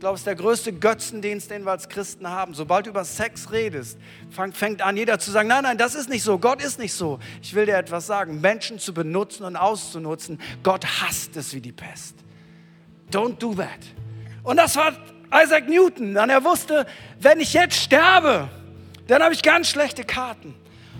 [0.00, 2.54] glaube, es ist der größte Götzendienst, den wir als Christen haben.
[2.54, 3.98] Sobald du über Sex redest,
[4.52, 7.18] fängt an jeder zu sagen, nein, nein, das ist nicht so, Gott ist nicht so.
[7.42, 11.72] Ich will dir etwas sagen, Menschen zu benutzen und auszunutzen, Gott hasst es wie die
[11.72, 12.16] Pest.
[13.10, 13.68] Don't do that.
[14.42, 14.92] Und das war
[15.32, 16.16] Isaac Newton.
[16.16, 16.86] Und er wusste,
[17.20, 18.48] wenn ich jetzt sterbe,
[19.06, 20.54] dann habe ich ganz schlechte Karten.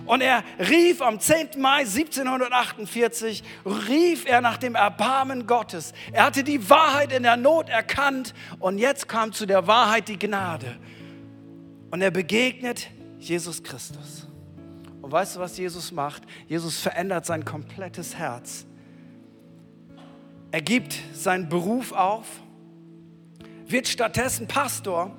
[0.06, 1.58] Und er rief am 10.
[1.58, 5.92] Mai 1748, rief er nach dem Erbarmen Gottes.
[6.12, 10.18] Er hatte die Wahrheit in der Not erkannt und jetzt kam zu der Wahrheit die
[10.18, 10.76] Gnade.
[11.90, 14.26] Und er begegnet Jesus Christus.
[15.00, 16.22] Und weißt du, was Jesus macht?
[16.48, 18.66] Jesus verändert sein komplettes Herz.
[20.50, 22.26] Er gibt seinen Beruf auf,
[23.66, 25.10] wird stattdessen Pastor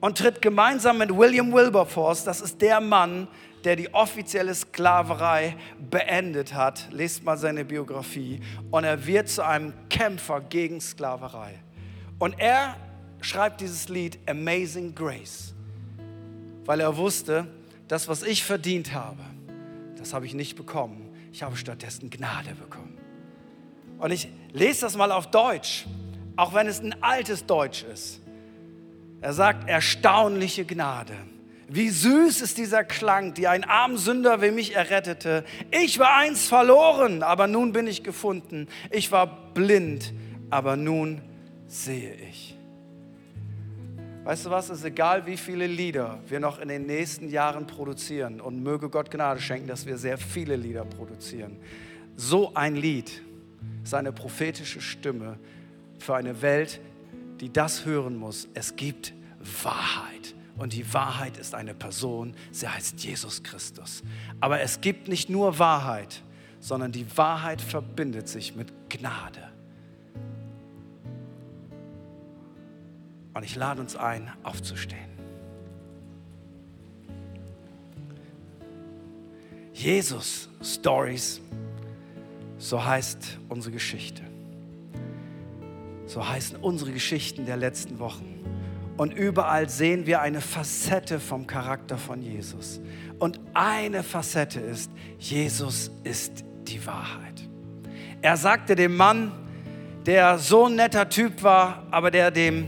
[0.00, 3.28] und tritt gemeinsam mit William Wilberforce, das ist der Mann,
[3.66, 5.56] der die offizielle Sklaverei
[5.90, 6.86] beendet hat.
[6.92, 8.40] Lest mal seine Biografie.
[8.70, 11.58] Und er wird zu einem Kämpfer gegen Sklaverei.
[12.20, 12.76] Und er
[13.20, 15.52] schreibt dieses Lied Amazing Grace,
[16.64, 17.48] weil er wusste,
[17.88, 19.22] das, was ich verdient habe,
[19.98, 21.12] das habe ich nicht bekommen.
[21.32, 22.96] Ich habe stattdessen Gnade bekommen.
[23.98, 25.86] Und ich lese das mal auf Deutsch,
[26.36, 28.20] auch wenn es ein altes Deutsch ist.
[29.20, 31.16] Er sagt, erstaunliche Gnade.
[31.68, 35.44] Wie süß ist dieser Klang, die ein armen Sünder wie mich errettete.
[35.72, 38.68] Ich war einst verloren, aber nun bin ich gefunden.
[38.90, 40.12] Ich war blind,
[40.48, 41.22] aber nun
[41.66, 42.56] sehe ich.
[44.22, 47.66] Weißt du was, es ist egal, wie viele Lieder wir noch in den nächsten Jahren
[47.66, 51.56] produzieren und möge Gott Gnade schenken, dass wir sehr viele Lieder produzieren.
[52.16, 53.22] So ein Lied
[53.84, 55.38] ist eine prophetische Stimme
[55.98, 56.80] für eine Welt,
[57.40, 58.48] die das hören muss.
[58.54, 59.14] Es gibt
[59.62, 60.34] Wahrheit.
[60.58, 64.02] Und die Wahrheit ist eine Person, sie heißt Jesus Christus.
[64.40, 66.22] Aber es gibt nicht nur Wahrheit,
[66.60, 69.52] sondern die Wahrheit verbindet sich mit Gnade.
[73.34, 75.10] Und ich lade uns ein, aufzustehen.
[79.74, 81.42] Jesus Stories,
[82.56, 84.22] so heißt unsere Geschichte.
[86.06, 88.35] So heißen unsere Geschichten der letzten Wochen.
[88.96, 92.80] Und überall sehen wir eine Facette vom Charakter von Jesus.
[93.18, 97.48] Und eine Facette ist, Jesus ist die Wahrheit.
[98.22, 99.32] Er sagte dem Mann,
[100.06, 102.66] der so ein netter Typ war, aber der dem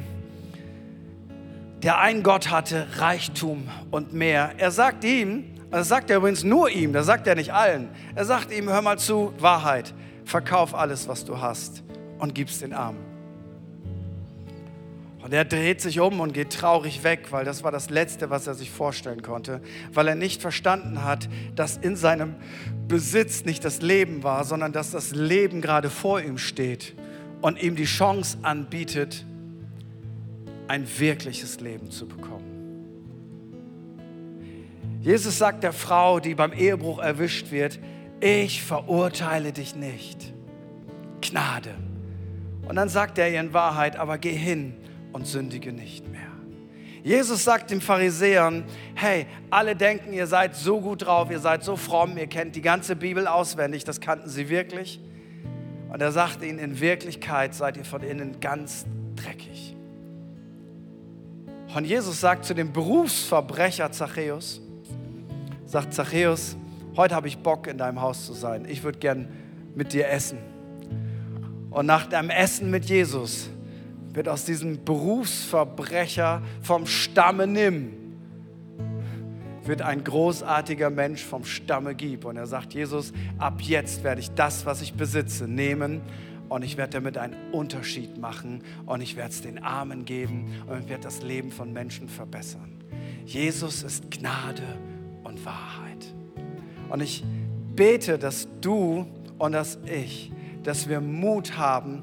[1.83, 4.53] der einen Gott hatte, Reichtum und mehr.
[4.59, 7.89] Er sagt ihm, das sagt er übrigens nur ihm, das sagt er nicht allen.
[8.15, 11.85] Er sagt ihm, hör mal zu, Wahrheit, verkauf alles, was du hast
[12.19, 13.18] und gib's den Armen.
[15.29, 18.47] Und er dreht sich um und geht traurig weg, weil das war das Letzte, was
[18.47, 19.61] er sich vorstellen konnte,
[19.93, 22.35] weil er nicht verstanden hat, dass in seinem
[22.89, 26.95] Besitz nicht das Leben war, sondern dass das Leben gerade vor ihm steht
[27.43, 29.27] und ihm die Chance anbietet,
[30.67, 32.47] ein wirkliches Leben zu bekommen.
[35.03, 37.79] Jesus sagt der Frau, die beim Ehebruch erwischt wird,
[38.21, 40.33] ich verurteile dich nicht.
[41.21, 41.75] Gnade.
[42.67, 44.73] Und dann sagt er ihr in Wahrheit, aber geh hin
[45.13, 46.29] und sündige nicht mehr.
[47.03, 51.77] Jesus sagt den Pharisäern, hey, alle denken, ihr seid so gut drauf, ihr seid so
[51.77, 55.01] fromm, ihr kennt die ganze Bibel auswendig, das kannten sie wirklich.
[55.91, 58.85] Und er sagt ihnen, in Wirklichkeit seid ihr von innen ganz
[59.17, 59.75] dreckig.
[61.75, 64.61] Und Jesus sagt zu dem Berufsverbrecher Zachäus,
[65.67, 66.57] sagt Zachäus,
[66.97, 69.29] heute habe ich Bock in deinem Haus zu sein, ich würde gern
[69.75, 70.39] mit dir essen.
[71.71, 73.51] Und nach dem Essen mit Jesus
[74.19, 77.93] wird aus diesem Berufsverbrecher vom Stamme Nimm,
[79.63, 82.25] wird ein großartiger Mensch vom Stamme Gib.
[82.25, 86.01] Und er sagt, Jesus, ab jetzt werde ich das, was ich besitze, nehmen
[86.49, 90.81] und ich werde damit einen Unterschied machen und ich werde es den Armen geben und
[90.81, 92.83] ich werde das Leben von Menschen verbessern.
[93.25, 94.81] Jesus ist Gnade
[95.23, 96.13] und Wahrheit.
[96.89, 97.23] Und ich
[97.77, 99.07] bete, dass du
[99.39, 100.33] und dass ich,
[100.65, 102.03] dass wir Mut haben,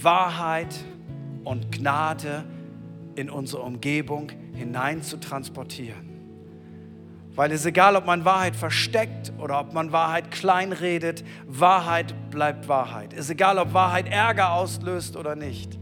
[0.00, 0.91] Wahrheit zu
[1.44, 2.44] und Gnade
[3.14, 6.10] in unsere Umgebung hinein zu transportieren.
[7.34, 13.14] Weil es egal, ob man Wahrheit versteckt oder ob man Wahrheit kleinredet, Wahrheit bleibt Wahrheit.
[13.14, 15.78] Es ist egal, ob Wahrheit Ärger auslöst oder nicht.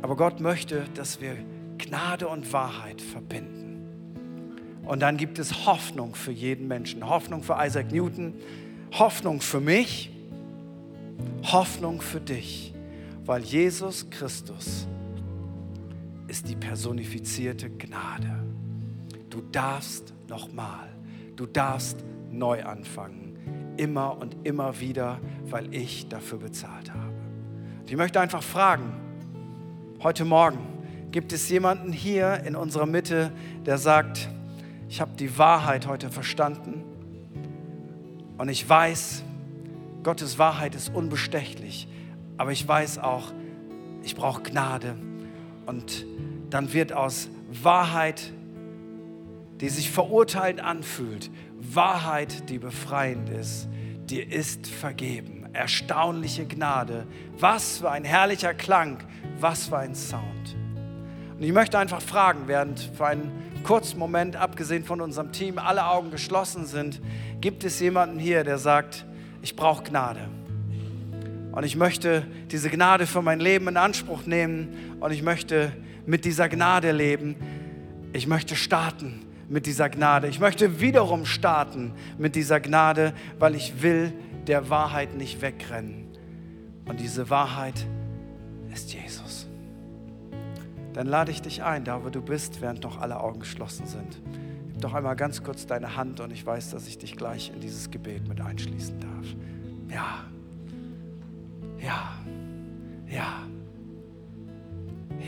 [0.00, 1.36] Aber Gott möchte, dass wir
[1.78, 3.60] Gnade und Wahrheit verbinden.
[4.84, 7.08] Und dann gibt es Hoffnung für jeden Menschen.
[7.08, 8.34] Hoffnung für Isaac Newton,
[8.92, 10.10] Hoffnung für mich,
[11.44, 12.71] Hoffnung für dich
[13.24, 14.86] weil Jesus Christus
[16.26, 18.42] ist die personifizierte Gnade.
[19.30, 20.88] Du darfst nochmal,
[21.36, 27.12] du darfst neu anfangen, immer und immer wieder, weil ich dafür bezahlt habe.
[27.86, 28.92] ich möchte einfach fragen,
[30.02, 30.58] heute Morgen,
[31.10, 33.32] gibt es jemanden hier in unserer Mitte,
[33.66, 34.30] der sagt,
[34.88, 36.82] ich habe die Wahrheit heute verstanden
[38.38, 39.22] und ich weiß,
[40.02, 41.86] Gottes Wahrheit ist unbestechlich.
[42.42, 43.30] Aber ich weiß auch,
[44.02, 44.96] ich brauche Gnade.
[45.64, 46.04] Und
[46.50, 47.28] dann wird aus
[47.62, 48.32] Wahrheit,
[49.60, 51.30] die sich verurteilt anfühlt,
[51.60, 53.68] Wahrheit, die befreiend ist,
[54.10, 55.46] dir ist vergeben.
[55.52, 57.06] Erstaunliche Gnade.
[57.38, 58.98] Was für ein herrlicher Klang,
[59.38, 60.56] was für ein Sound.
[61.36, 65.86] Und ich möchte einfach fragen, während für einen kurzen Moment, abgesehen von unserem Team, alle
[65.86, 67.00] Augen geschlossen sind,
[67.40, 69.06] gibt es jemanden hier, der sagt,
[69.42, 70.28] ich brauche Gnade.
[71.52, 75.72] Und ich möchte diese Gnade für mein Leben in Anspruch nehmen und ich möchte
[76.06, 77.36] mit dieser Gnade leben.
[78.14, 80.28] Ich möchte starten mit dieser Gnade.
[80.28, 84.14] Ich möchte wiederum starten mit dieser Gnade, weil ich will
[84.46, 86.08] der Wahrheit nicht wegrennen.
[86.86, 87.86] Und diese Wahrheit
[88.72, 89.46] ist Jesus.
[90.94, 94.20] Dann lade ich dich ein, da wo du bist, während noch alle Augen geschlossen sind.
[94.72, 97.60] Gib doch einmal ganz kurz deine Hand und ich weiß, dass ich dich gleich in
[97.60, 99.26] dieses Gebet mit einschließen darf.
[99.94, 100.24] Ja.
[101.82, 102.14] Ja.
[103.08, 103.46] Ja.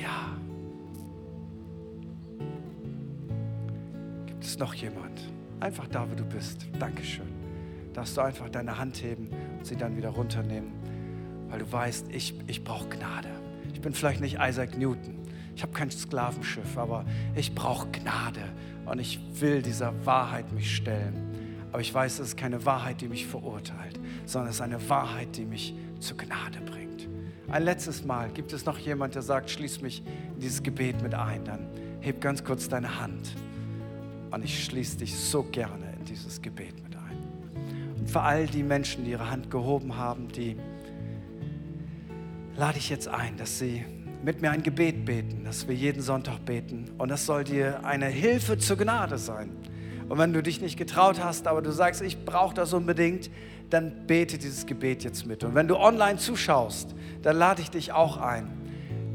[0.03, 0.37] Ja.
[4.27, 5.21] Gibt es noch jemand?
[5.61, 6.67] Einfach da, wo du bist.
[6.79, 7.27] Dankeschön.
[7.93, 9.29] Darfst du einfach deine Hand heben
[9.59, 10.73] und sie dann wieder runternehmen,
[11.49, 13.29] weil du weißt, ich, ich brauche Gnade.
[13.73, 15.19] Ich bin vielleicht nicht Isaac Newton.
[15.57, 17.05] Ich habe kein Sklavenschiff, aber
[17.37, 18.43] ich brauche Gnade
[18.87, 21.69] und ich will dieser Wahrheit mich stellen.
[21.71, 25.37] Aber ich weiß, es ist keine Wahrheit, die mich verurteilt, sondern es ist eine Wahrheit,
[25.37, 25.75] die mich
[26.05, 27.09] zur Gnade bringt.
[27.49, 30.03] Ein letztes Mal, gibt es noch jemand, der sagt, schließ mich
[30.35, 31.67] in dieses Gebet mit ein, dann
[32.01, 33.35] heb ganz kurz deine Hand
[34.31, 37.19] und ich schließe dich so gerne in dieses Gebet mit ein.
[37.99, 40.57] Und für all die Menschen, die ihre Hand gehoben haben, die
[42.57, 43.85] lade ich jetzt ein, dass sie
[44.23, 46.91] mit mir ein Gebet beten, dass wir jeden Sonntag beten.
[46.99, 49.51] Und das soll dir eine Hilfe zur Gnade sein.
[50.09, 53.31] Und wenn du dich nicht getraut hast, aber du sagst, ich brauche das unbedingt,
[53.71, 55.45] dann bete dieses Gebet jetzt mit.
[55.45, 58.51] Und wenn du online zuschaust, dann lade ich dich auch ein.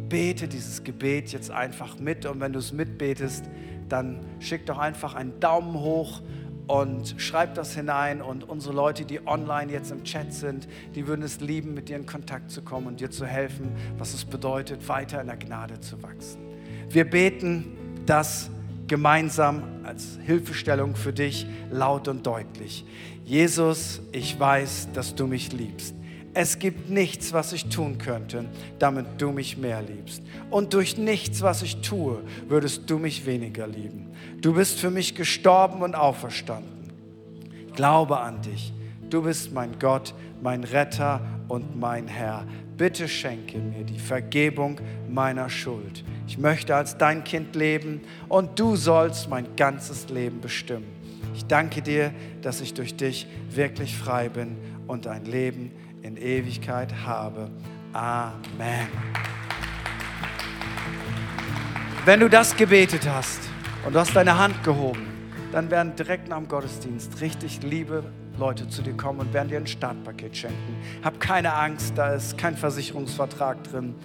[0.10, 2.26] Bete dieses Gebet jetzt einfach mit.
[2.26, 3.46] Und wenn du es mitbetest,
[3.88, 6.22] dann schick doch einfach einen Daumen hoch
[6.68, 8.22] und schreib das hinein.
[8.22, 11.98] Und unsere Leute, die online jetzt im Chat sind, die würden es lieben, mit dir
[11.98, 15.80] in Kontakt zu kommen und dir zu helfen, was es bedeutet, weiter in der Gnade
[15.80, 16.42] zu wachsen.
[16.90, 18.50] Wir beten das
[18.90, 22.84] gemeinsam als Hilfestellung für dich laut und deutlich.
[23.24, 25.96] Jesus, ich weiß, dass du mich liebst.
[26.34, 28.46] Es gibt nichts, was ich tun könnte,
[28.78, 30.22] damit du mich mehr liebst.
[30.50, 34.12] Und durch nichts, was ich tue, würdest du mich weniger lieben.
[34.42, 36.92] Du bist für mich gestorben und auferstanden.
[37.76, 38.74] glaube an dich.
[39.10, 42.46] Du bist mein Gott, mein Retter und mein Herr.
[42.80, 46.06] Bitte schenke mir die Vergebung meiner Schuld.
[46.28, 48.00] Ich möchte als dein Kind leben
[48.30, 50.88] und du sollst mein ganzes Leben bestimmen.
[51.36, 54.56] Ich danke dir, dass ich durch dich wirklich frei bin
[54.88, 55.74] und ein Leben
[56.04, 57.52] in Ewigkeit habe.
[57.92, 58.88] Amen.
[62.06, 63.42] Wenn du das gebetet hast
[63.86, 65.06] und du hast deine Hand gehoben,
[65.52, 68.06] dann werden direkt nach dem Gottesdienst richtig liebe
[68.40, 70.78] Leute zu dir kommen und werden dir ein Startpaket schenken.
[71.04, 73.96] Hab keine Angst, da ist kein Versicherungsvertrag drin.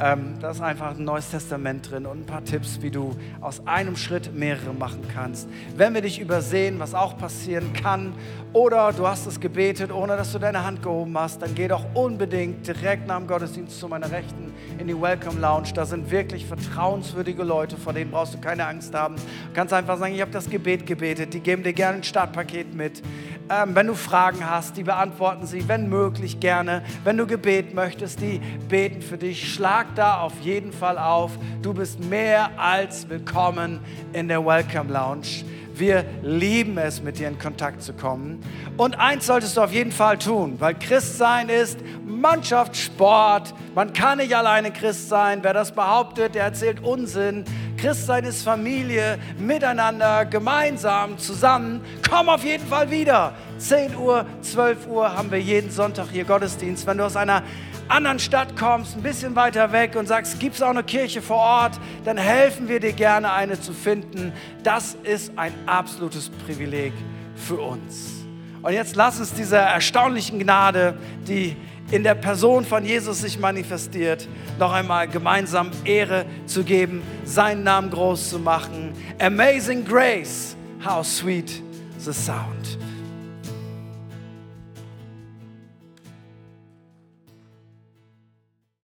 [0.00, 3.66] Ähm, da ist einfach ein neues Testament drin und ein paar Tipps, wie du aus
[3.66, 5.48] einem Schritt mehrere machen kannst.
[5.76, 8.14] Wenn wir dich übersehen, was auch passieren kann,
[8.52, 11.84] oder du hast es gebetet, ohne dass du deine Hand gehoben hast, dann geh doch
[11.94, 15.68] unbedingt direkt nach dem Gottesdienst zu meiner Rechten in die Welcome Lounge.
[15.74, 19.16] Da sind wirklich vertrauenswürdige Leute, vor denen brauchst du keine Angst haben.
[19.16, 21.32] Du kannst einfach sagen, ich habe das Gebet gebetet.
[21.32, 23.02] Die geben dir gerne ein Startpaket mit.
[23.48, 26.84] Ähm, wenn du Fragen hast, die beantworten sie, wenn möglich, gerne.
[27.02, 29.52] Wenn du Gebet möchtest, die beten für dich.
[29.52, 31.32] Schlag da auf jeden Fall auf.
[31.62, 33.80] Du bist mehr als willkommen
[34.12, 35.44] in der Welcome Lounge.
[35.74, 38.40] Wir lieben es, mit dir in Kontakt zu kommen.
[38.76, 43.52] Und eins solltest du auf jeden Fall tun, weil Christsein ist Mannschaftssport.
[43.74, 45.40] Man kann nicht alleine Christ sein.
[45.42, 47.44] Wer das behauptet, der erzählt Unsinn.
[47.82, 51.80] Christsein ist Familie, miteinander, gemeinsam, zusammen.
[52.08, 53.34] Komm auf jeden Fall wieder.
[53.58, 56.86] 10 Uhr, 12 Uhr haben wir jeden Sonntag hier Gottesdienst.
[56.86, 57.42] Wenn du aus einer
[57.88, 61.38] anderen Stadt kommst, ein bisschen weiter weg und sagst, gibt es auch eine Kirche vor
[61.38, 64.32] Ort, dann helfen wir dir gerne, eine zu finden.
[64.62, 66.92] Das ist ein absolutes Privileg
[67.34, 68.22] für uns.
[68.62, 71.56] Und jetzt lass uns dieser erstaunlichen Gnade, die
[71.92, 74.26] in der Person von Jesus sich manifestiert,
[74.58, 78.92] noch einmal gemeinsam Ehre zu geben, seinen Namen groß zu machen.
[79.20, 81.62] Amazing Grace, how sweet
[81.98, 82.78] the sound.